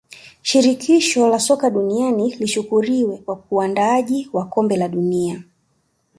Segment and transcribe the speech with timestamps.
[0.41, 5.43] shirikisho la soka duniani lishukriwe kwa uandaaji wa kombe la dunia